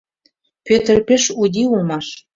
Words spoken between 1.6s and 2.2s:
улмаш.